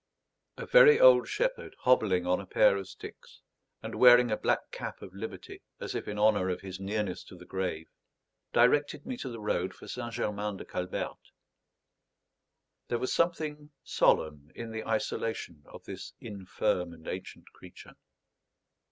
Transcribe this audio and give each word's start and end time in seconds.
A 0.57 0.65
very 0.65 0.99
old 0.99 1.27
shepherd, 1.27 1.75
hobbling 1.81 2.25
on 2.25 2.39
a 2.39 2.47
pair 2.47 2.75
of 2.75 2.87
sticks, 2.89 3.39
and 3.83 3.93
wearing 3.93 4.31
a 4.31 4.35
black 4.35 4.71
cap 4.71 4.99
of 5.03 5.13
liberty, 5.13 5.61
as 5.79 5.93
if 5.93 6.07
in 6.07 6.17
honour 6.17 6.49
of 6.49 6.61
his 6.61 6.79
nearness 6.79 7.23
to 7.25 7.35
the 7.35 7.45
grave, 7.45 7.87
directed 8.51 9.05
me 9.05 9.15
to 9.17 9.29
the 9.29 9.39
road 9.39 9.75
for 9.75 9.87
St. 9.87 10.11
Germain 10.11 10.57
de 10.57 10.65
Calberte. 10.65 11.29
There 12.87 12.97
was 12.97 13.13
something 13.13 13.69
solemn 13.83 14.49
in 14.55 14.71
the 14.71 14.87
isolation 14.87 15.61
of 15.67 15.83
this 15.83 16.13
infirm 16.19 16.93
and 16.93 17.07
ancient 17.07 17.51
creature. 17.53 17.93